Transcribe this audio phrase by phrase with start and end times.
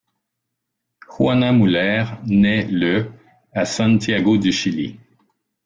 [1.07, 3.11] Juana Muller naît le
[3.53, 4.97] à Santiago du Chili.